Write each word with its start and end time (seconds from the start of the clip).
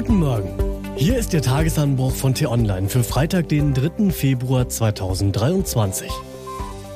Guten 0.00 0.16
Morgen. 0.16 0.48
Hier 0.96 1.18
ist 1.18 1.34
der 1.34 1.42
Tagesanbruch 1.42 2.14
von 2.14 2.32
T-Online 2.32 2.88
für 2.88 3.04
Freitag, 3.04 3.50
den 3.50 3.74
3. 3.74 4.10
Februar 4.10 4.66
2023. 4.66 6.10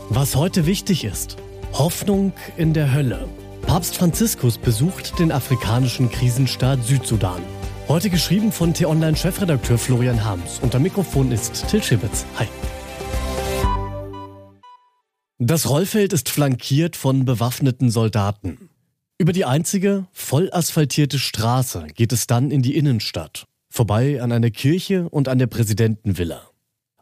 Was 0.08 0.34
heute 0.36 0.64
wichtig 0.64 1.04
ist. 1.04 1.36
Hoffnung 1.74 2.32
in 2.56 2.72
der 2.72 2.94
Hölle. 2.94 3.28
Papst 3.66 3.98
Franziskus 3.98 4.56
besucht 4.56 5.18
den 5.18 5.32
afrikanischen 5.32 6.10
Krisenstaat 6.10 6.82
Südsudan. 6.82 7.42
Heute 7.88 8.08
geschrieben 8.08 8.52
von 8.52 8.72
T-Online-Chefredakteur 8.72 9.76
Florian 9.76 10.24
Harms. 10.24 10.60
Unter 10.62 10.78
Mikrofon 10.78 11.30
ist 11.30 11.68
Till 11.68 11.82
Schibitz. 11.82 12.24
Hi. 12.38 12.46
Das 15.38 15.68
Rollfeld 15.68 16.14
ist 16.14 16.30
flankiert 16.30 16.96
von 16.96 17.26
bewaffneten 17.26 17.90
Soldaten. 17.90 18.70
Über 19.24 19.32
die 19.32 19.46
einzige, 19.46 20.06
voll 20.12 20.50
asphaltierte 20.52 21.18
Straße 21.18 21.86
geht 21.94 22.12
es 22.12 22.26
dann 22.26 22.50
in 22.50 22.60
die 22.60 22.76
Innenstadt, 22.76 23.46
vorbei 23.70 24.20
an 24.20 24.32
einer 24.32 24.50
Kirche 24.50 25.08
und 25.08 25.28
an 25.28 25.38
der 25.38 25.46
Präsidentenvilla. 25.46 26.42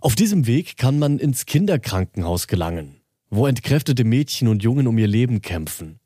Auf 0.00 0.14
diesem 0.14 0.46
Weg 0.46 0.76
kann 0.76 1.00
man 1.00 1.18
ins 1.18 1.46
Kinderkrankenhaus 1.46 2.46
gelangen, 2.46 3.00
wo 3.28 3.48
entkräftete 3.48 4.04
Mädchen 4.04 4.46
und 4.46 4.62
Jungen 4.62 4.86
um 4.86 4.96
ihr 4.98 5.08
Leben 5.08 5.42
kämpfen. 5.42 5.98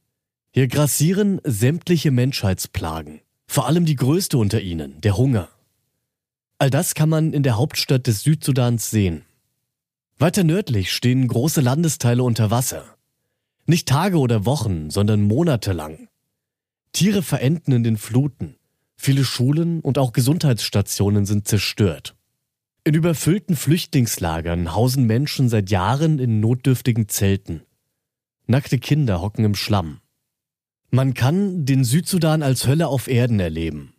Hier 0.53 0.69
grassieren 0.69 1.39
sämtliche 1.45 2.11
Menschheitsplagen, 2.11 3.21
vor 3.47 3.67
allem 3.67 3.85
die 3.85 3.97
größte 3.97 4.39
unter 4.39 4.63
ihnen, 4.63 4.99
der 5.03 5.19
Hunger. 5.19 5.51
All 6.57 6.71
das 6.71 6.95
kann 6.95 7.11
man 7.11 7.35
in 7.35 7.43
der 7.43 7.59
Hauptstadt 7.59 8.07
des 8.07 8.23
Südsudans 8.23 8.91
sehen. 8.91 9.27
Weiter 10.17 10.45
nördlich 10.45 10.93
stehen 10.93 11.29
große 11.29 11.61
Landesteile 11.61 12.23
unter 12.23 12.51
Wasser. 12.51 12.96
Nicht 13.69 13.89
Tage 13.89 14.19
oder 14.19 14.47
Wochen, 14.47 14.91
sondern 14.91 15.23
Monate 15.23 15.73
lang. 15.73 16.09
Tiere 16.93 17.23
verenden 17.23 17.73
in 17.73 17.83
den 17.83 17.97
Fluten. 17.97 18.55
Viele 18.97 19.25
Schulen 19.25 19.81
und 19.81 19.99
auch 19.99 20.13
Gesundheitsstationen 20.13 21.27
sind 21.27 21.49
zerstört. 21.49 22.15
In 22.85 22.95
überfüllten 22.95 23.57
Flüchtlingslagern 23.57 24.73
hausen 24.73 25.05
Menschen 25.05 25.49
seit 25.49 25.69
Jahren 25.69 26.21
in 26.21 26.39
notdürftigen 26.39 27.09
Zelten. 27.09 27.63
Nackte 28.47 28.79
Kinder 28.79 29.21
hocken 29.21 29.45
im 29.45 29.57
Schlamm. 29.57 29.99
Man 30.91 31.15
kann 31.15 31.65
den 31.67 31.83
Südsudan 31.83 32.45
als 32.45 32.69
Hölle 32.69 32.87
auf 32.87 33.09
Erden 33.09 33.41
erleben. 33.41 33.95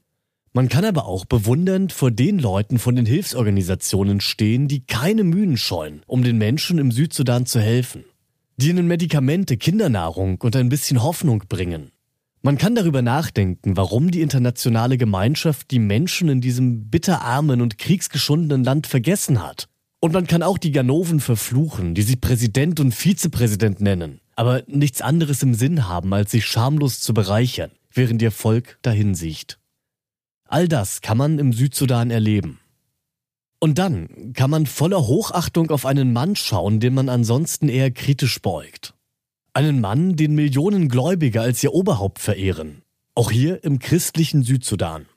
Man 0.54 0.70
kann 0.70 0.86
aber 0.86 1.06
auch 1.06 1.26
bewundernd 1.26 1.92
vor 1.92 2.10
den 2.10 2.40
Leuten 2.40 2.80
von 2.80 2.96
den 2.96 3.06
Hilfsorganisationen 3.06 4.22
stehen, 4.22 4.70
die 4.70 4.86
keine 4.86 5.26
Mühen 5.26 5.58
scheuen, 5.58 6.04
um 6.08 6.24
den 6.24 6.38
Menschen 6.38 6.78
im 6.78 6.92
Südsudan 6.92 7.46
zu 7.46 7.60
helfen 7.60 8.06
die 8.58 8.70
ihnen 8.70 8.88
Medikamente, 8.88 9.58
Kindernahrung 9.58 10.42
und 10.42 10.56
ein 10.56 10.70
bisschen 10.70 11.04
Hoffnung 11.04 11.44
bringen. 11.48 11.92
Man 12.42 12.58
kann 12.58 12.76
darüber 12.76 13.02
nachdenken, 13.02 13.78
warum 13.78 14.12
die 14.12 14.22
internationale 14.22 14.98
Gemeinschaft 14.98 15.72
die 15.72 15.80
Menschen 15.80 16.30
in 16.30 16.42
diesem 16.42 16.90
bitterarmen 16.90 17.62
und 17.62 17.78
kriegsgeschundenen 17.78 18.64
Land 18.64 18.88
vergessen 18.88 19.44
hat. 19.44 19.68
Und 20.00 20.14
man 20.14 20.28
kann 20.28 20.44
auch 20.44 20.58
die 20.58 20.72
Ganoven 20.72 21.20
verfluchen, 21.20 21.96
die 21.96 22.04
sich 22.04 22.22
Präsident 22.22 22.80
und 22.80 22.94
Vizepräsident 22.94 23.82
nennen, 23.82 24.22
aber 24.36 24.64
nichts 24.68 25.02
anderes 25.02 25.42
im 25.42 25.56
Sinn 25.56 25.88
haben, 25.88 26.14
als 26.14 26.32
sich 26.32 26.46
schamlos 26.46 27.00
zu 27.00 27.14
bereichern, 27.14 27.72
während 27.92 28.22
ihr 28.22 28.32
Volk 28.32 28.78
dahin 28.84 29.16
sieht. 29.16 29.60
All 30.46 30.68
das 30.68 31.02
kann 31.02 31.18
man 31.18 31.40
im 31.40 31.52
Südsudan 31.52 32.12
erleben. 32.12 32.60
Und 33.60 33.80
dann 33.80 34.34
kann 34.34 34.50
man 34.50 34.66
voller 34.66 35.08
Hochachtung 35.08 35.72
auf 35.72 35.86
einen 35.86 36.14
Mann 36.14 36.36
schauen, 36.36 36.80
den 36.80 36.94
man 36.94 37.10
ansonsten 37.10 37.70
eher 37.70 37.90
kritisch 37.92 38.42
beugt. 38.42 38.94
Einen 39.54 39.82
Mann, 39.82 40.16
den 40.16 40.36
Millionen 40.36 40.90
Gläubige 40.90 41.42
als 41.42 41.64
ihr 41.64 41.74
Oberhaupt 41.74 42.20
verehren. 42.20 42.84
Auch 43.16 43.32
hier 43.32 43.64
im 43.64 43.80
christlichen 43.80 44.44
Südsudan. 44.44 45.08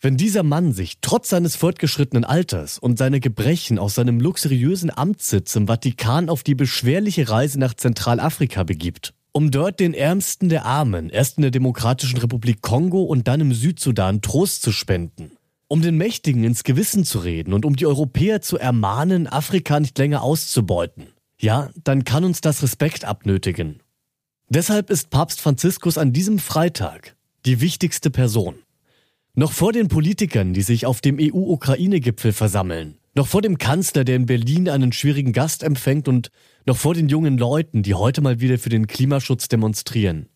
Wenn 0.00 0.16
dieser 0.16 0.44
Mann 0.44 0.72
sich 0.72 0.98
trotz 1.00 1.28
seines 1.28 1.56
fortgeschrittenen 1.56 2.24
Alters 2.24 2.78
und 2.78 2.96
seiner 2.96 3.20
Gebrechen 3.20 3.78
aus 3.78 3.96
seinem 3.96 4.20
luxuriösen 4.20 4.96
Amtssitz 4.96 5.56
im 5.56 5.66
Vatikan 5.66 6.30
auf 6.30 6.42
die 6.42 6.54
beschwerliche 6.54 7.28
Reise 7.28 7.58
nach 7.58 7.74
Zentralafrika 7.74 8.62
begibt, 8.62 9.12
um 9.32 9.50
dort 9.50 9.78
den 9.78 9.92
Ärmsten 9.92 10.48
der 10.48 10.64
Armen, 10.64 11.10
erst 11.10 11.36
in 11.36 11.42
der 11.42 11.50
Demokratischen 11.50 12.18
Republik 12.18 12.62
Kongo 12.62 13.02
und 13.02 13.28
dann 13.28 13.40
im 13.40 13.52
Südsudan 13.52 14.22
Trost 14.22 14.62
zu 14.62 14.72
spenden, 14.72 15.32
um 15.70 15.82
den 15.82 15.96
Mächtigen 15.96 16.42
ins 16.42 16.64
Gewissen 16.64 17.04
zu 17.04 17.20
reden 17.20 17.52
und 17.52 17.64
um 17.64 17.76
die 17.76 17.86
Europäer 17.86 18.42
zu 18.42 18.58
ermahnen, 18.58 19.28
Afrika 19.28 19.78
nicht 19.78 19.96
länger 19.98 20.20
auszubeuten, 20.20 21.06
ja, 21.40 21.70
dann 21.84 22.02
kann 22.02 22.24
uns 22.24 22.40
das 22.40 22.62
Respekt 22.64 23.04
abnötigen. 23.04 23.80
Deshalb 24.48 24.90
ist 24.90 25.10
Papst 25.10 25.40
Franziskus 25.40 25.96
an 25.96 26.12
diesem 26.12 26.40
Freitag 26.40 27.14
die 27.46 27.60
wichtigste 27.60 28.10
Person. 28.10 28.56
Noch 29.34 29.52
vor 29.52 29.72
den 29.72 29.86
Politikern, 29.86 30.54
die 30.54 30.62
sich 30.62 30.86
auf 30.86 31.00
dem 31.00 31.18
EU-Ukraine-Gipfel 31.20 32.32
versammeln, 32.32 32.98
noch 33.14 33.28
vor 33.28 33.40
dem 33.40 33.56
Kanzler, 33.56 34.02
der 34.02 34.16
in 34.16 34.26
Berlin 34.26 34.68
einen 34.68 34.92
schwierigen 34.92 35.32
Gast 35.32 35.62
empfängt 35.62 36.08
und 36.08 36.32
noch 36.66 36.76
vor 36.76 36.94
den 36.94 37.08
jungen 37.08 37.38
Leuten, 37.38 37.84
die 37.84 37.94
heute 37.94 38.22
mal 38.22 38.40
wieder 38.40 38.58
für 38.58 38.70
den 38.70 38.88
Klimaschutz 38.88 39.46
demonstrieren. 39.46 40.28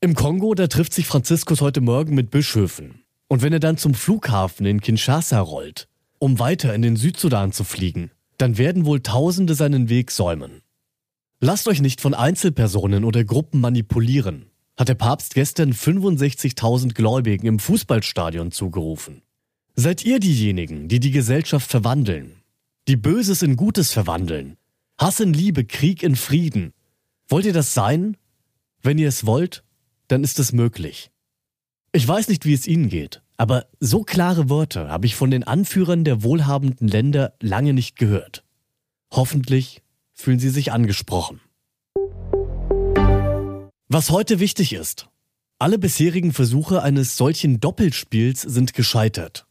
Im 0.00 0.14
Kongo, 0.14 0.54
da 0.54 0.68
trifft 0.68 0.94
sich 0.94 1.06
Franziskus 1.06 1.60
heute 1.60 1.80
Morgen 1.80 2.14
mit 2.14 2.30
Bischöfen, 2.30 3.03
und 3.28 3.42
wenn 3.42 3.52
er 3.52 3.60
dann 3.60 3.76
zum 3.76 3.94
Flughafen 3.94 4.66
in 4.66 4.80
Kinshasa 4.80 5.40
rollt, 5.40 5.88
um 6.18 6.38
weiter 6.38 6.74
in 6.74 6.82
den 6.82 6.96
Südsudan 6.96 7.52
zu 7.52 7.64
fliegen, 7.64 8.10
dann 8.38 8.58
werden 8.58 8.84
wohl 8.84 9.00
Tausende 9.00 9.54
seinen 9.54 9.88
Weg 9.88 10.10
säumen. 10.10 10.62
Lasst 11.40 11.68
euch 11.68 11.80
nicht 11.80 12.00
von 12.00 12.14
Einzelpersonen 12.14 13.04
oder 13.04 13.24
Gruppen 13.24 13.60
manipulieren, 13.60 14.46
hat 14.76 14.88
der 14.88 14.94
Papst 14.94 15.34
gestern 15.34 15.72
65.000 15.72 16.94
Gläubigen 16.94 17.46
im 17.46 17.58
Fußballstadion 17.58 18.50
zugerufen. 18.50 19.22
Seid 19.76 20.04
ihr 20.04 20.20
diejenigen, 20.20 20.88
die 20.88 21.00
die 21.00 21.10
Gesellschaft 21.10 21.70
verwandeln, 21.70 22.42
die 22.88 22.96
Böses 22.96 23.42
in 23.42 23.56
Gutes 23.56 23.92
verwandeln, 23.92 24.56
Hass 24.98 25.20
in 25.20 25.34
Liebe, 25.34 25.64
Krieg 25.64 26.02
in 26.02 26.16
Frieden. 26.16 26.72
Wollt 27.28 27.46
ihr 27.46 27.52
das 27.52 27.74
sein? 27.74 28.16
Wenn 28.82 28.98
ihr 28.98 29.08
es 29.08 29.26
wollt, 29.26 29.64
dann 30.08 30.22
ist 30.22 30.38
es 30.38 30.52
möglich. 30.52 31.10
Ich 31.96 32.08
weiß 32.08 32.26
nicht, 32.26 32.44
wie 32.44 32.54
es 32.54 32.66
Ihnen 32.66 32.88
geht, 32.88 33.22
aber 33.36 33.66
so 33.78 34.02
klare 34.02 34.48
Worte 34.48 34.88
habe 34.88 35.06
ich 35.06 35.14
von 35.14 35.30
den 35.30 35.44
Anführern 35.44 36.02
der 36.02 36.24
wohlhabenden 36.24 36.88
Länder 36.88 37.34
lange 37.40 37.72
nicht 37.72 37.96
gehört. 37.96 38.42
Hoffentlich 39.12 39.80
fühlen 40.12 40.40
Sie 40.40 40.50
sich 40.50 40.72
angesprochen. 40.72 41.40
Was 43.86 44.10
heute 44.10 44.40
wichtig 44.40 44.72
ist. 44.72 45.08
Alle 45.60 45.78
bisherigen 45.78 46.32
Versuche 46.32 46.82
eines 46.82 47.16
solchen 47.16 47.60
Doppelspiels 47.60 48.42
sind 48.42 48.74
gescheitert. 48.74 49.46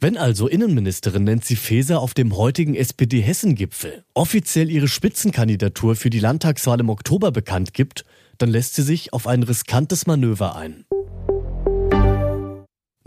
Wenn 0.00 0.16
also 0.16 0.48
Innenministerin 0.48 1.22
Nancy 1.22 1.54
Faeser 1.54 2.00
auf 2.00 2.14
dem 2.14 2.36
heutigen 2.36 2.74
SPD-Hessen-Gipfel 2.74 4.04
offiziell 4.12 4.72
ihre 4.72 4.88
Spitzenkandidatur 4.88 5.94
für 5.94 6.10
die 6.10 6.18
Landtagswahl 6.18 6.80
im 6.80 6.90
Oktober 6.90 7.30
bekannt 7.30 7.74
gibt, 7.74 8.04
dann 8.38 8.50
lässt 8.50 8.74
sie 8.74 8.82
sich 8.82 9.12
auf 9.12 9.28
ein 9.28 9.44
riskantes 9.44 10.08
Manöver 10.08 10.56
ein. 10.56 10.84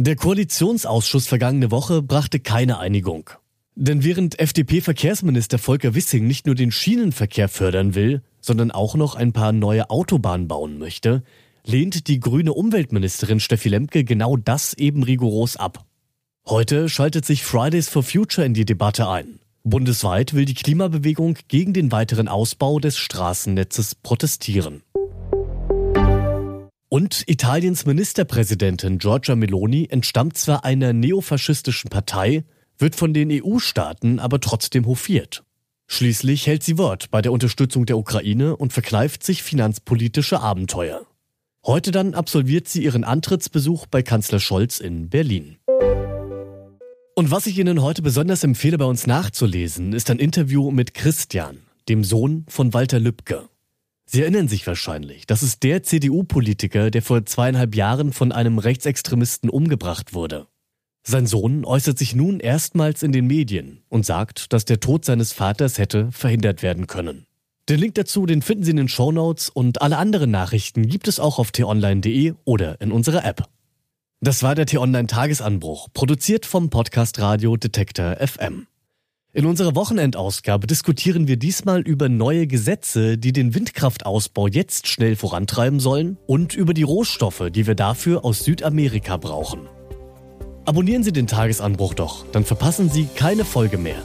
Der 0.02 0.16
Koalitionsausschuss 0.16 1.28
vergangene 1.28 1.72
Woche 1.72 2.02
brachte 2.02 2.40
keine 2.40 2.80
Einigung. 2.80 3.32
Denn 3.76 4.02
während 4.02 4.40
FDP-Verkehrsminister 4.40 5.58
Volker 5.58 5.94
Wissing 5.94 6.26
nicht 6.26 6.46
nur 6.46 6.56
den 6.56 6.72
Schienenverkehr 6.72 7.50
fördern 7.50 7.96
will, 7.96 8.22
sondern 8.40 8.72
auch 8.72 8.96
noch 8.96 9.16
ein 9.16 9.34
paar 9.34 9.52
neue 9.52 9.90
Autobahnen 9.90 10.48
bauen 10.48 10.78
möchte, 10.78 11.22
lehnt 11.66 12.08
die 12.08 12.22
grüne 12.22 12.54
Umweltministerin 12.54 13.42
Steffi 13.42 13.68
Lemke 13.68 14.06
genau 14.06 14.38
das 14.38 14.74
eben 14.74 15.04
rigoros 15.04 15.58
ab. 15.58 15.84
Heute 16.48 16.88
schaltet 16.88 17.26
sich 17.26 17.44
Fridays 17.44 17.90
for 17.90 18.02
Future 18.02 18.48
in 18.48 18.54
die 18.54 18.64
Debatte 18.64 19.10
ein. 19.10 19.42
Bundesweit 19.66 20.34
will 20.34 20.46
die 20.46 20.54
Klimabewegung 20.54 21.36
gegen 21.50 21.74
den 21.74 21.92
weiteren 21.92 22.30
Ausbau 22.30 22.80
des 22.80 22.98
Straßennetzes 22.98 23.96
protestieren. 23.96 24.82
Und 27.00 27.24
Italiens 27.28 27.86
Ministerpräsidentin 27.86 28.98
Giorgia 28.98 29.34
Meloni 29.34 29.88
entstammt 29.90 30.36
zwar 30.36 30.66
einer 30.66 30.92
neofaschistischen 30.92 31.90
Partei, 31.90 32.44
wird 32.78 32.94
von 32.94 33.14
den 33.14 33.30
EU-Staaten 33.32 34.20
aber 34.20 34.42
trotzdem 34.42 34.86
hofiert. 34.86 35.46
Schließlich 35.88 36.46
hält 36.46 36.62
sie 36.62 36.78
Wort 36.78 37.10
bei 37.10 37.22
der 37.22 37.32
Unterstützung 37.32 37.86
der 37.86 37.98
Ukraine 37.98 38.58
und 38.58 38.74
verkneift 38.74 39.24
sich 39.24 39.44
finanzpolitische 39.44 40.42
Abenteuer. 40.42 41.06
Heute 41.66 41.92
dann 41.92 42.16
absolviert 42.16 42.68
sie 42.68 42.84
ihren 42.84 43.06
Antrittsbesuch 43.06 43.88
bei 43.88 44.02
Kanzler 44.02 44.42
Scholz 44.42 44.82
in 44.82 45.10
Berlin. 45.10 45.56
Und 47.16 47.32
was 47.32 47.48
ich 47.48 47.58
Ihnen 47.58 47.82
heute 47.82 48.02
besonders 48.02 48.44
empfehle, 48.44 48.78
bei 48.78 48.84
uns 48.84 49.08
nachzulesen, 49.08 49.94
ist 49.94 50.12
ein 50.12 50.20
Interview 50.20 50.70
mit 50.70 50.94
Christian, 50.94 51.60
dem 51.88 52.04
Sohn 52.04 52.46
von 52.50 52.74
Walter 52.74 53.00
Lübcke. 53.00 53.48
Sie 54.12 54.24
erinnern 54.24 54.48
sich 54.48 54.66
wahrscheinlich, 54.66 55.28
das 55.28 55.44
ist 55.44 55.62
der 55.62 55.84
CDU-Politiker, 55.84 56.90
der 56.90 57.04
vor 57.04 57.28
zweieinhalb 57.28 57.76
Jahren 57.76 58.12
von 58.12 58.32
einem 58.32 58.58
Rechtsextremisten 58.58 59.52
umgebracht 59.52 60.16
wurde. 60.16 60.48
Sein 61.04 61.28
Sohn 61.28 61.64
äußert 61.64 62.00
sich 62.00 62.16
nun 62.16 62.40
erstmals 62.40 63.04
in 63.04 63.12
den 63.12 63.28
Medien 63.28 63.84
und 63.88 64.08
sagt, 64.08 64.52
dass 64.52 64.66
der 64.66 64.80
Tod 64.80 65.06
seines 65.06 65.32
Vaters 65.32 65.78
hätte 65.78 66.12
verhindert 66.12 66.64
werden 66.64 66.88
können. 66.88 67.28
Den 67.70 67.80
Link 67.80 67.94
dazu, 67.94 68.26
den 68.26 68.42
finden 68.42 68.64
Sie 68.64 68.72
in 68.72 68.78
den 68.78 68.88
Show 68.88 69.12
Notes 69.12 69.48
und 69.48 69.84
alle 69.84 69.98
anderen 69.98 70.32
Nachrichten 70.32 70.88
gibt 70.88 71.08
es 71.08 71.20
auch 71.20 71.38
auf 71.38 71.52
t-online.de 71.52 72.34
oder 72.46 72.82
in 72.82 72.92
unserer 72.92 73.24
App. 73.24 73.48
Das 74.22 74.42
war 74.42 74.56
der 74.56 74.66
T-Online-Tagesanbruch, 74.66 75.90
produziert 75.94 76.48
vom 76.48 76.72
Podcast 76.72 77.20
Radio 77.20 77.58
Detektor 77.58 78.16
FM. 78.16 78.66
In 79.32 79.46
unserer 79.46 79.76
Wochenendausgabe 79.76 80.66
diskutieren 80.66 81.28
wir 81.28 81.38
diesmal 81.38 81.82
über 81.82 82.10
neue 82.10 82.48
Gesetze, 82.48 83.20
die 83.20 83.32
den 83.32 83.54
Windkraftausbau 83.54 84.48
jetzt 84.48 84.88
schnell 84.88 85.16
vorantreiben 85.16 85.80
sollen 85.80 86.18
und 86.26 86.56
über 86.56 86.74
die 86.74 86.82
Rohstoffe, 86.82 87.44
die 87.52 87.68
wir 87.68 87.76
dafür 87.76 88.26
aus 88.26 88.44
Südamerika 88.44 89.18
brauchen. 89.18 89.68
Abonnieren 90.66 91.04
Sie 91.04 91.14
den 91.14 91.28
Tagesanbruch 91.28 91.94
doch, 91.94 92.26
dann 92.32 92.44
verpassen 92.44 92.90
Sie 92.90 93.08
keine 93.16 93.46
Folge 93.46 93.78
mehr. 93.78 94.02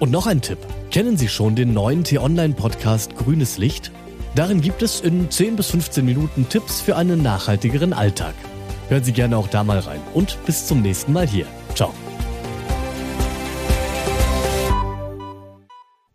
Und 0.00 0.10
noch 0.10 0.26
ein 0.26 0.40
Tipp. 0.40 0.58
Kennen 0.90 1.16
Sie 1.16 1.28
schon 1.28 1.54
den 1.54 1.72
neuen 1.72 2.02
T-Online-Podcast 2.02 3.14
Grünes 3.14 3.58
Licht? 3.58 3.92
Darin 4.34 4.60
gibt 4.60 4.82
es 4.82 5.00
in 5.00 5.30
10 5.30 5.54
bis 5.54 5.70
15 5.70 6.04
Minuten 6.04 6.48
Tipps 6.48 6.80
für 6.80 6.96
einen 6.96 7.22
nachhaltigeren 7.22 7.92
Alltag. 7.92 8.34
Hören 8.88 9.04
Sie 9.04 9.12
gerne 9.12 9.36
auch 9.36 9.48
da 9.48 9.62
mal 9.62 9.78
rein 9.78 10.00
und 10.14 10.36
bis 10.46 10.66
zum 10.66 10.82
nächsten 10.82 11.12
Mal 11.12 11.28
hier. 11.28 11.46
Ciao. 11.76 11.94